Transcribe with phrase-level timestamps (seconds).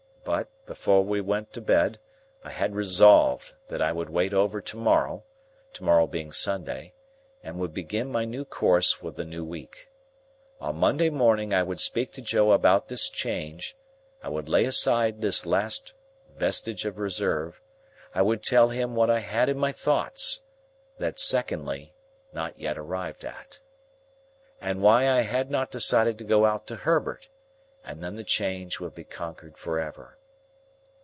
[0.23, 1.99] But, before we went to bed,
[2.43, 8.11] I had resolved that I would wait over to morrow,—to morrow being Sunday,—and would begin
[8.11, 9.89] my new course with the new week.
[10.61, 13.75] On Monday morning I would speak to Joe about this change,
[14.21, 15.93] I would lay aside this last
[16.37, 17.59] vestige of reserve,
[18.13, 20.41] I would tell him what I had in my thoughts
[20.99, 21.93] (that Secondly,
[22.31, 23.59] not yet arrived at),
[24.61, 27.27] and why I had not decided to go out to Herbert,
[27.83, 30.15] and then the change would be conquered for ever.